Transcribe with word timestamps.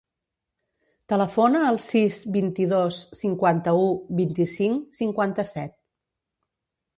Telefona 1.11 1.59
al 1.71 1.77
sis, 1.87 2.21
vint-i-dos, 2.37 3.01
cinquanta-u, 3.19 3.85
vint-i-cinc, 4.21 4.89
cinquanta-set. 5.03 5.77